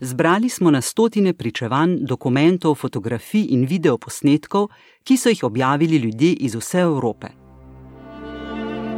[0.00, 4.68] Zbrali smo na stotine pričevanj, dokumentov, fotografij in videoposnetkov,
[5.02, 7.26] ki so jih objavili ljudje iz vse Evrope.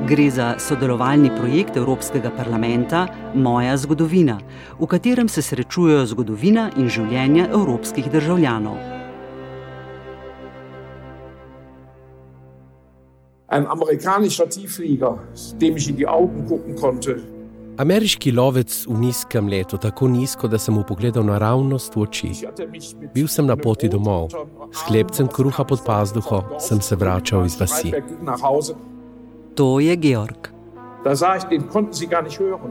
[0.09, 4.39] Gre za sodelovalni projekt Evropskega parlamenta Moja zgodovina,
[4.81, 8.77] v katerem se srečujejo zgodovina in življenje evropskih državljanov.
[13.49, 15.17] Ein amerikanischer Tiefflieger,
[15.61, 17.40] dem ich in die Augen gucken konnte.
[17.81, 22.33] Ameriški lovec v nizkem letu, tako nizko, da sem mu pogledal naravnost v oči.
[23.15, 24.29] Bil sem na poti domov,
[24.69, 27.95] s hlebcem kruha pod pazduho sem se vračal iz vasi.
[29.57, 30.51] To je Georg.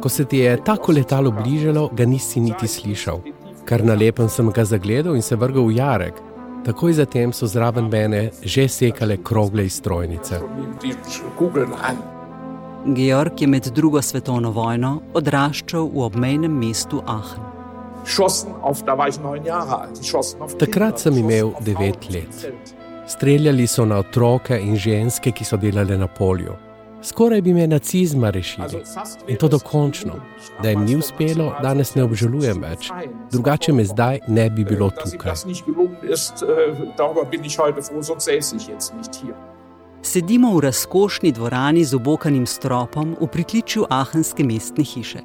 [0.02, 3.22] Ko se ti je tako letalo bližalo, ga nisi niti slišal.
[3.66, 6.22] Kar na lepem sem ga zagledal in se vrgal v jarek.
[6.66, 10.42] Takoj zatem so zraven mene že sekale krogle iz strojnice.
[12.86, 17.44] Georg je med drugo svetovno vojno odraščal v obmejnem mestu Aachen.
[20.60, 22.48] Takrat sem imel devet let.
[23.08, 26.56] Streljali so na otroke in ženske, ki so delali na polju.
[27.04, 28.84] Skoraj bi me nacizma rešili
[29.28, 30.16] in to dokončno.
[30.64, 32.92] Da jim ni uspelo, danes ne obžalujem več.
[33.32, 35.36] Drugače me zdaj ne bi bilo tukaj.
[40.02, 45.20] Sedimo v razkošni dvorani z obokanim stropom v pritličju Ahenske mestne hiše.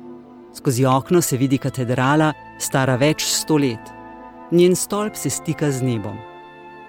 [0.55, 3.91] Skozi okno se vidi katedrala, stara več sto let.
[4.51, 6.17] Njen stolp se stika z nebom.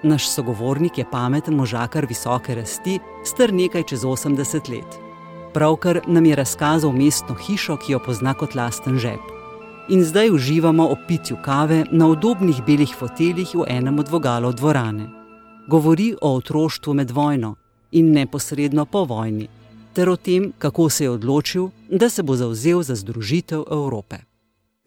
[0.02, 4.98] Naš sogovornik je pameten možakar visoke rasti, star nekaj čez 80 let.
[5.54, 9.22] Pravkar nam je razkazal mestno hišo, ki jo pozna kot lasten žep.
[9.88, 15.06] In zdaj uživamo ob pitju kave na udobnih belih foteljih v enem od vogalov dvorane.
[15.68, 17.54] Govori o otroštvu med vojno
[17.96, 19.48] in neposredno po vojni,
[19.96, 24.16] ter o tem, kako se je odločil, da se bo zauzel za združitev Evrope.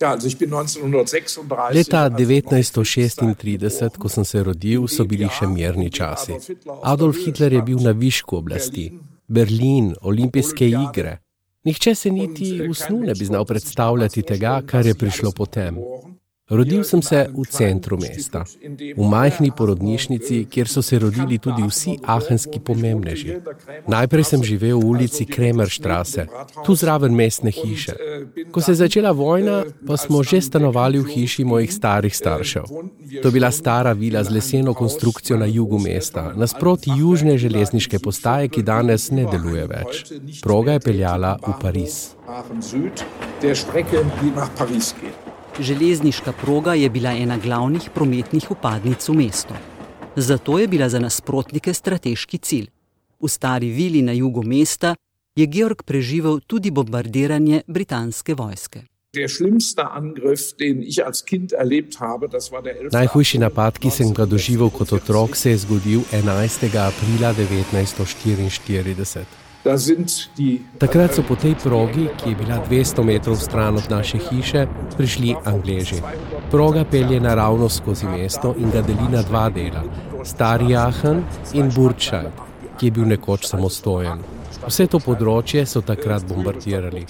[0.01, 1.73] Ja, also ich bin 1936.
[1.73, 6.37] Leta 1936, ko sem se rodil, so bili še mirni časi.
[6.83, 8.93] Adolf Hitler je bil na višku oblasti.
[9.27, 11.17] Berlin, olimpijske igre.
[11.67, 15.75] Nihče se niti v snu ne bi znal predstavljati tega, kar je prišlo potem.
[16.49, 18.43] Rodil sem se v centru mesta,
[18.97, 23.37] v majhni porodnišnici, kjer so se rodili tudi vsi ahenski pomembneži.
[23.87, 26.25] Najprej sem živel v ulici Kremerštrase,
[26.65, 27.93] tu zraven mestne hiše.
[28.51, 32.65] Ko se je začela vojna, pa smo že stanovali v hiši mojih starih staršev.
[33.21, 38.49] To je bila stara vila z leseno konstrukcijo na jugu mesta, nasproti južne železniške postaje,
[38.49, 40.05] ki danes ne deluje več.
[40.41, 42.17] Proga je peljala v Pariz.
[43.41, 45.28] Der Strecke, die nach Paris geht.
[45.59, 49.53] Železniška proga je bila ena glavnih prometnih upadnic v mestu.
[50.15, 52.67] Zato je bila za nasprotnike strateški cilj.
[53.19, 54.95] V stari vili na jugu mesta
[55.35, 58.81] je Georg preživel tudi bombardiranje britanske vojske.
[62.91, 66.87] Najhujši napad, ki sem ga doživel kot otrok, se je zgodil 11.
[66.87, 69.48] aprila 1944.
[70.79, 75.35] Takrat so po tej progi, ki je bila 200 metrov stran od naše hiše, prišli
[75.45, 75.99] Angleži.
[76.51, 79.83] Proga pelje naravno skozi mesto in ga deli na dva dela:
[80.23, 82.31] Stari Aachen in Burčaj,
[82.79, 84.38] ki je bil nekoč samostojen.
[84.59, 87.05] Vse to področje so takrat bombardirali.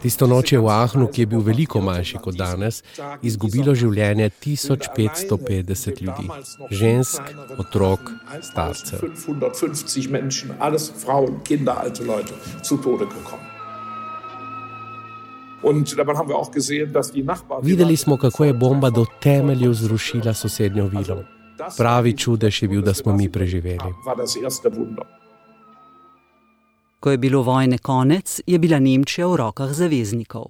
[0.00, 2.82] Tisto noč je v Ahnu, ki je bil veliko manjši kot danes,
[3.22, 6.28] izgubilo življenje 1550 ljudi,
[6.72, 9.04] žensk, otrok, starcev.
[17.62, 21.22] Videli smo, kako je bomba do temeljev zrušila sosednjo vilo.
[21.76, 23.94] Pravi čudež je bil, da smo mi preživeli.
[27.06, 30.44] Ko je bilo vojne konec, je bila Nemčija v rokah zaveznikov.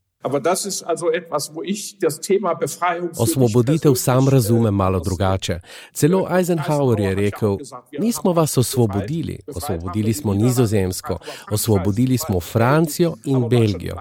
[3.19, 5.61] Osvoboditev sam razumem malo drugače.
[5.93, 7.59] Celo Eisenhower je rekel:
[7.99, 11.19] Nismo vas osvobodili, osvobodili smo Nizozemsko,
[11.51, 13.97] osvobodili smo Francijo in Belgijo.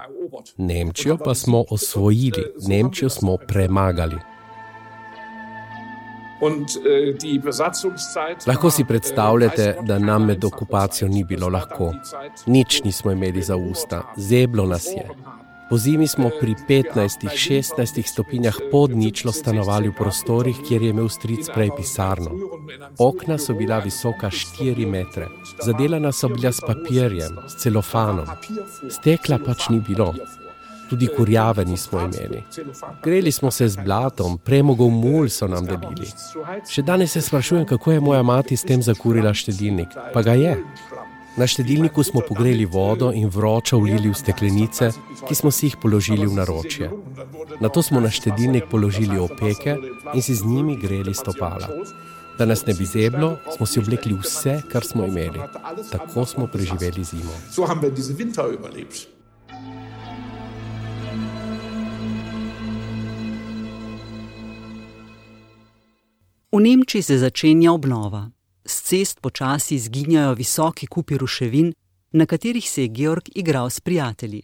[0.56, 4.16] Nemčijo pa smo osvojili, Nemčijo smo premagali.
[8.46, 11.92] Lahko si predstavljate, da nam med okupacijo ni bilo lahko.
[12.46, 15.08] Nič nismo imeli za usta, zeblo nas je.
[15.70, 21.50] Po zimi smo pri 15-16 stopinjah pod ničlo stanovali v prostorih, kjer je imel stric
[21.54, 22.30] prej pisarno.
[22.98, 25.26] Okna so bila visoka 4 metre,
[25.64, 28.30] zadelana so bila s papirjem, s celofanom.
[28.90, 30.14] Stekla pač ni bilo
[30.90, 32.42] tudi kurjave nismo imeli.
[33.04, 36.08] Greli smo se z blatom, premogov mul so nam delili.
[36.70, 40.56] Še danes se sprašujem, kako je moja mati s tem zakurila štedilnik, pa ga je.
[41.36, 44.90] Na štedilniku smo pogreli vodo in vročo ulili v steklenice,
[45.28, 46.90] ki smo si jih položili v naročje.
[47.60, 49.76] Na to smo na štedilnik položili opeke
[50.14, 51.68] in si z njimi greli stopala.
[52.38, 55.40] Da nas ne bi zeblo, smo si oblekli vse, kar smo imeli.
[55.92, 57.32] Tako smo preživeli zimo.
[66.56, 68.30] V Nemčiji se začenja obnova.
[68.64, 71.72] S cest počasi izginjajo visoki kupi ruševin,
[72.12, 74.42] na katerih se je Georg igral s prijatelji.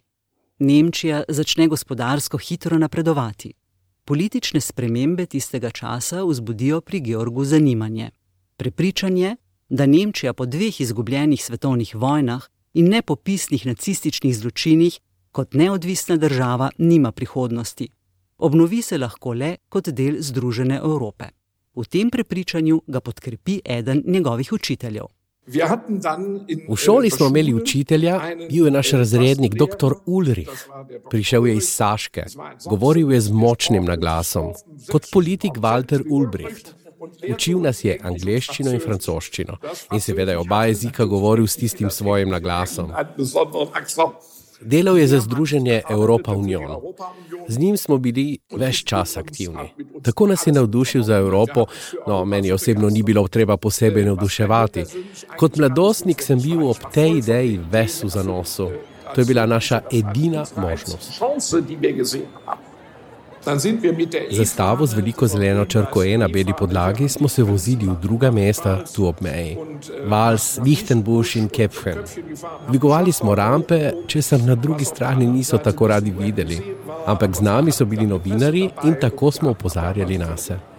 [0.59, 3.53] Nemčija začne gospodarsko hitro napredovati.
[4.05, 8.11] Politične spremembe tistega časa vzbudijo pri Georgu zanimanje.
[8.57, 9.37] Prepričanje,
[9.69, 15.01] da Nemčija po dveh izgubljenih svetovnih vojnah in nepopisnih nacističnih zločinih
[15.31, 17.89] kot neodvisna država nima prihodnosti.
[18.39, 21.42] Obnovi se lahko le kot del Združene Evrope.
[21.75, 25.05] V tem prepričanju ga podkrepi eden njegovih učiteljev.
[26.69, 28.21] V šoli smo imeli učitelja,
[28.51, 29.93] bil je naš razrednik dr.
[30.07, 30.69] Ulrich.
[31.11, 32.25] Prišel je iz Saške,
[32.69, 34.53] govoril je z močnim naglasom,
[34.91, 36.75] kot politik Walter Ulbricht.
[37.35, 39.57] Učil nas je angleščino in francoščino
[39.93, 42.93] in seveda je oba jezika govoril s tistim svojim naglasom.
[44.65, 46.77] Delal je za združenje Evropa Union.
[47.49, 49.73] Z njim smo bili več čas aktivni.
[50.03, 51.67] Tako nas je navdušil za Evropo,
[52.07, 54.85] no, meni osebno ni bilo treba posebej navduševati.
[55.37, 58.71] Kot mladostnik sem bil ob tej ideji ves v zanosu.
[59.15, 61.23] To je bila naša edina možnost.
[64.31, 68.85] Zastavo z veliko zeleno črko E na beli podlagi smo se vozili v druga mesta
[68.95, 69.57] tu ob meji.
[70.07, 71.99] Vals, Lichtenbusch in Kepfen.
[72.69, 76.61] Dvigovali smo rampe, če se na drugi strani niso tako radi videli,
[77.07, 80.72] ampak z nami so bili novinari in tako smo opozarjali na se.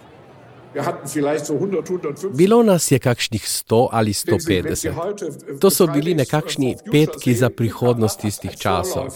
[2.36, 5.58] Bilo nas je kakšnih 100 ali 150.
[5.60, 9.06] To so bili nekakšni petki za prihodnost tistih časov.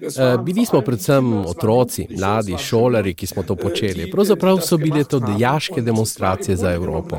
[0.00, 4.10] Eh, bili smo predvsem otroci, mladi, šolari, ki smo to počeli.
[4.10, 7.16] Pravzaprav so bile to dejaške demonstracije za Evropo.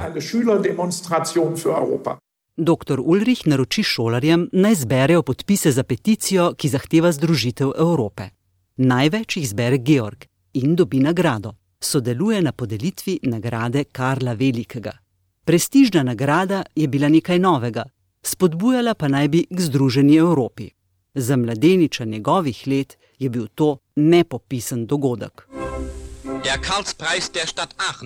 [2.57, 2.99] Dr.
[2.99, 8.29] Ulrich naroči šolarjem naj zberejo podpise za peticijo, ki zahteva združitev Evrope.
[8.77, 11.53] Največ jih zbere Georg in dobi nagrado
[11.85, 14.91] sodeluje na podelitvi nagrade Karla Velikega.
[15.45, 17.83] Prestižna nagrada je bila nekaj novega,
[18.23, 20.69] spodbujala pa naj bi k Združeni Evropi.
[21.15, 25.52] Za mladeniča njegovih let je bil to nepopisen dogodek.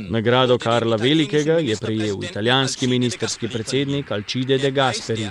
[0.10, 5.30] Nagrado Karla Velikega je prejel italijanski ministerski predsednik Alcide de Gasperi.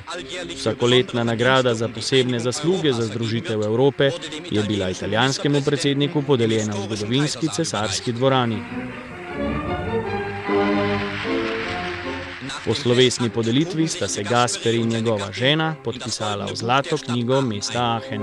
[0.57, 4.11] Vsakoletna nagrada za posebne zasluge za združitev Evrope
[4.51, 8.63] je bila italijanskemu predsedniku podeljena v zgodovinski cesarski dvorani.
[12.65, 18.23] Po slovesni podelitvi sta se Gasperi in njegova žena podpisala v zlato knjigo mesta Aachen.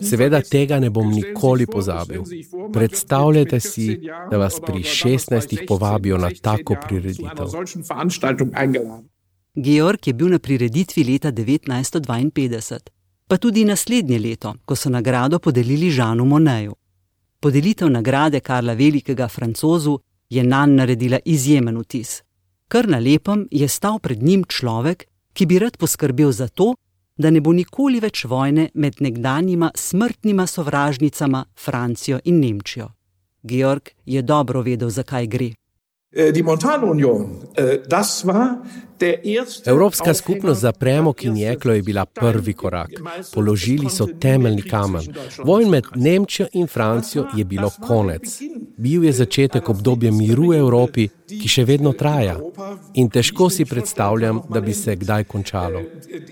[0.00, 2.22] Seveda tega ne bom nikoli pozabil.
[2.72, 4.00] Predstavljajte si,
[4.30, 5.66] da vas pri 16.
[5.66, 7.46] povabijo na tako prireditev.
[9.54, 12.78] Georg je bil na prireditvi leta 1952,
[13.28, 16.74] pa tudi naslednje leto, ko so nagrado podelili Žanu Moneju.
[17.40, 19.98] Podelitev nagrade Karla Velikega francozu
[20.30, 22.22] je nanj naredila izjemen vtis.
[22.68, 26.74] Kar na lepem je stal pred njim človek, ki bi rad poskrbel za to,
[27.18, 32.88] da ne bo nikoli več vojne med nekdanjima smrtnima sovražnicama Francijo in Nemčijo.
[33.42, 35.50] Georg je dobro vedel, zakaj gre.
[36.10, 38.62] Äh, die Montanunion, äh, das war
[39.64, 42.90] Evropska skupnost za premog in jeklo je bila prvi korak.
[43.34, 45.02] Položili so temeljni kamen.
[45.44, 48.40] Vojn med Nemčijo in Francijo je bilo konec.
[48.76, 52.38] Bil je začetek obdobja miru v Evropi, ki še vedno traja.
[52.94, 55.82] In težko si predstavljam, da bi se kdaj končalo.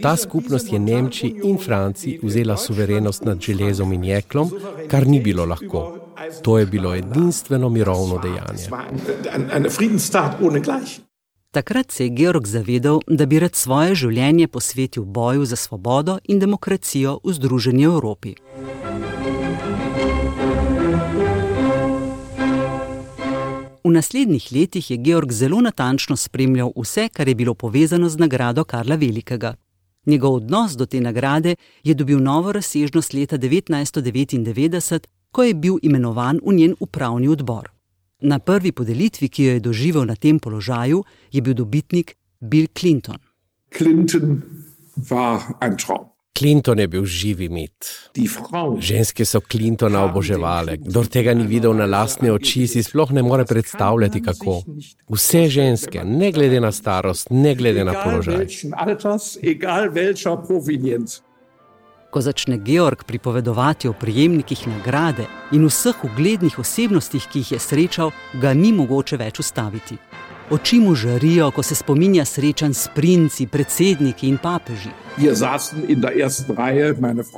[0.03, 4.51] Ta skupnost je Nemčiji in Franciji vzela suverenost nad železom in jeklom,
[4.89, 6.06] kar ni bilo lahko.
[6.43, 8.69] To je bilo edinstveno mirovno dejanje.
[11.51, 16.39] Takrat se je Georg zavedal, da bi rad svoje življenje posvetil boju za svobodo in
[16.39, 18.35] demokracijo v Združeni Evropi.
[23.87, 28.65] V naslednjih letih je Georg zelo natančno spremljal vse, kar je bilo povezano z nagrado
[28.65, 29.55] Karla Velikega.
[30.07, 31.55] Njegov odnos do te nagrade
[31.85, 37.69] je dobil novo razsežnost leta 1999, ko je bil imenovan v njen upravni odbor.
[38.25, 41.03] Na prvi podelitvi, ki jo je doživel na tem položaju,
[41.33, 43.21] je bil dobitnik Bill Clinton.
[43.77, 44.41] Clinton
[46.39, 47.85] Clinton je bil živi mit.
[48.81, 50.77] Ženske so Clintona oboževale.
[50.77, 54.63] Kdor tega ni videl na lastne oči, si sploh ne more predstavljati, kako.
[55.13, 58.47] Vse ženske, ne glede na starost, ne glede na položaj.
[62.11, 68.11] Ko začne Georg pripovedovati o prijemnikih nagrade in vseh uglednih osebnostih, ki jih je srečal,
[68.35, 69.99] ga ni mogoče več ustaviti.
[70.51, 74.93] Oči mu žarijo, ko se spominja srečanj s princi, predsedniki in papeži.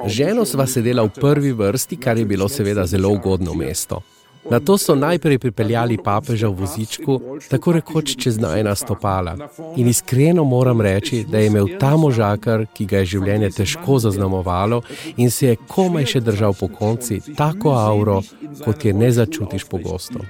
[0.07, 4.03] Ženo sva sedela v prvi vrsti, kar je bilo seveda zelo ugodno mesto.
[4.51, 9.37] Na to so najprej pripeljali papeža v vozičku, tako rekoč čez najna stopala.
[9.77, 14.83] In iskreno moram reči, da je imel ta možakar, ki ga je življenje težko zaznamovalo
[15.17, 18.23] in se je komaj še držal po konci, tako auro,
[18.65, 20.25] kot je ne začutiš pogosto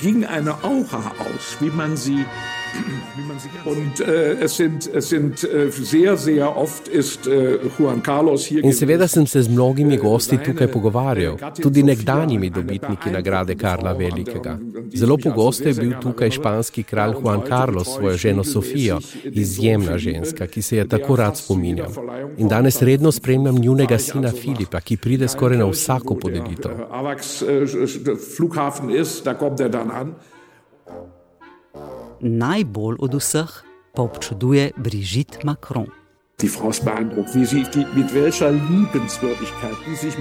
[0.00, 2.24] ging eine Aura aus, wie man sie
[3.64, 8.62] Und äh, es sind, es sind äh, sehr, sehr oft ist äh, Juan Carlos hier.
[8.64, 14.58] In seveda sem se z mnogimi gosti tukaj pogovarjal, tudi nekdanjimi dobitniki nagrade Karla Velikega.
[14.94, 20.62] Zelo pogosto je bil tukaj španski kralj Juan Carlos, svojo ženo Sofijo, izjemna ženska, ki
[20.62, 21.92] se je tako rad spominjal.
[22.38, 26.86] In danes redno spremljam njunega sina Filipa, ki pride skoraj na vsako podelitev.
[28.36, 30.14] Flughafen ist, da kommt er dann an
[32.20, 33.62] najbolj od vseh
[33.94, 35.86] pa občuduje Brigitte Macron.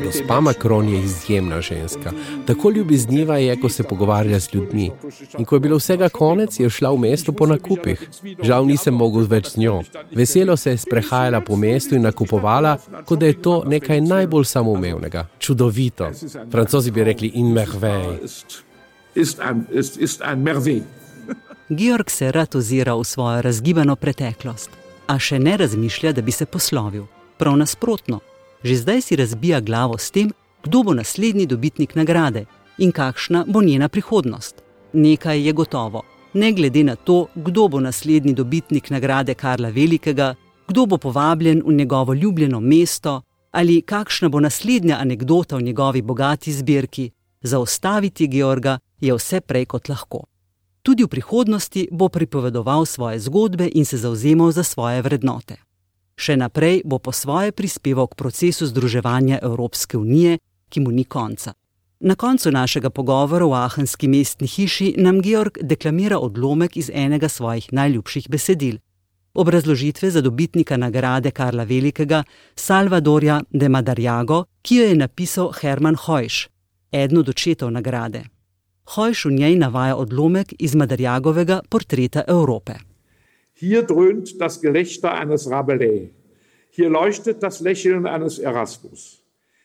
[0.03, 2.11] Gospa Macron je izjemna ženska.
[2.47, 4.91] Tako ljubezniva je, ko se pogovarja z ljudmi.
[5.37, 8.09] In ko je bilo vsega konec, je šla v mesto po nakupih.
[8.43, 9.81] Žal nisem mogel več z njo.
[10.15, 15.27] Veselo se je sprehajala po mestu in nakupovala, kot da je to nekaj najbolj samoumevnega.
[15.39, 16.11] Čudovito.
[16.51, 18.19] Francozi bi rekli in merveille.
[21.69, 24.69] Georg se rad ozira v svojo razgibano preteklost,
[25.07, 27.07] a še ne razmišlja, da bi se poslovil.
[27.37, 28.19] Prav nasprotno,
[28.63, 30.29] že zdaj si razbija glavo s tem,
[30.63, 32.45] kdo bo naslednji dobitnik nagrade
[32.77, 34.61] in kakšna bo njena prihodnost.
[34.93, 36.03] Nekaj je gotovo,
[36.33, 40.35] ne glede na to, kdo bo naslednji dobitnik nagrade Karla Velikega,
[40.67, 46.53] kdo bo povabljen v njegovo ljubljeno mesto ali kakšna bo naslednja anekdota v njegovi bogati
[46.53, 47.09] zbirki.
[47.41, 50.25] Zaustaviti Georga je vse prej kot lahko.
[50.85, 55.57] Tudi v prihodnosti bo pripovedoval svoje zgodbe in se zauzemal za svoje vrednote.
[56.13, 60.37] Še naprej bo po svoje prispeval k procesu združevanja Evropske unije,
[60.69, 61.57] ki mu ni konca.
[62.05, 67.73] Na koncu našega pogovora v Ahenski mestni hiši nam Georg deklamira odlomek iz enega svojih
[67.73, 68.77] najljubših besedil.
[69.33, 72.23] Obrazložitve za dobitnika nagrade Karla Velikega,
[72.55, 76.47] Salvadorja de Madarjago, ki jo je napisal Hermann Hojš,
[76.91, 78.34] eden od očetov nagrade.
[78.85, 82.73] Hojš v njej navaja odlomek iz Madarjagovega portreta Evrope.
[83.59, 86.09] Hier dröhnt das Gelächter eines Rabelais.
[86.69, 89.21] Hier leuchtet das Lächeln eines Erasmus.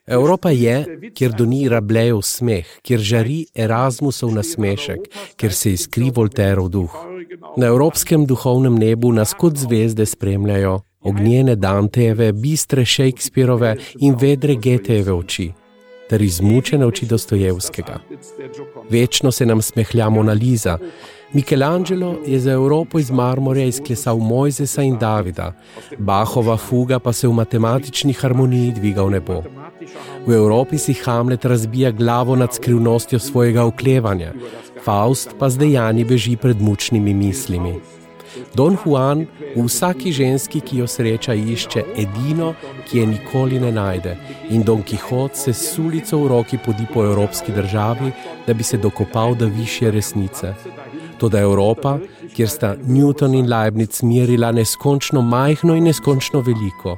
[0.07, 6.97] Evropa je, kjer doni Rablejev smeh, kjer žari Erasmusov nasmešek, kjer se iskri Volterov duh.
[7.57, 15.13] Na evropskem duhovnem nebu nas kot zvezde spremljajo ognjene Dantejeve, bistre Shakespearove in vedre Getejeve
[15.13, 15.51] oči
[16.11, 18.01] ter izmučene oči Dostojevskega.
[18.91, 20.79] Večno se nam smehlja Mona Lisa.
[21.33, 25.53] Michelangelo je za Evropo iz marmorja izklesal Mojzesa in Davida,
[25.99, 29.43] Bahova fuga pa se v matematični harmoniji dviga v nebo.
[30.27, 34.33] V Evropi si Hamlet razbija glavo nad skrivnostjo svojega oklevanja,
[34.85, 37.75] Faust pa z dejanji beži pred mučnimi mislimi.
[38.55, 42.55] Don Juan v vsaki ženski, ki jo sreča, išče edino,
[42.89, 44.17] ki je nikoli ne najde,
[44.51, 48.13] in Don Quixote se s ulico v roki podi po evropski državi,
[48.47, 50.55] da bi se dokopal do više resnice.
[51.19, 51.99] Toda Evropa,
[52.35, 56.97] kjer sta Newton in Leibniz merila neskončno majhno in neskončno veliko,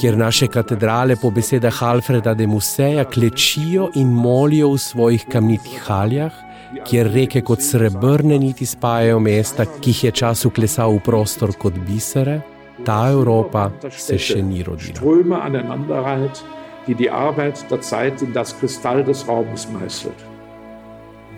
[0.00, 6.32] kjer naše katedrale po besedah Alfreda de Museja klečijo in molijo v svojih kamnitih haljah,
[6.84, 11.78] kjer reke kot srebrne niti spajajo mesta, ki jih je čas uklesal v prostor kot
[11.86, 12.40] bisere,
[12.84, 15.00] ta Evropa se še ni rodila.
[16.84, 20.20] Die die Arbeit der Zeit in das Kristall des Raumes meißelt.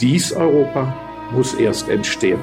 [0.01, 0.93] Dies Europa
[1.31, 2.41] muss erst entstehen.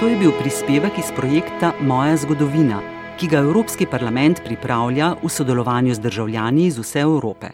[0.00, 2.78] To je bil prispevek iz projekta Moja zgodovina,
[3.20, 7.50] ki ga Evropski parlament pripravlja v sodelovanju z državljani iz vse Evrope.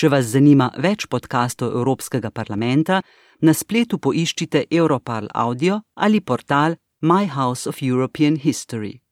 [0.00, 3.02] Če vas zanima več podkastov Evropskega parlamenta,
[3.44, 9.03] na spletu poiščite Europarl Audio ali portal My House of European History.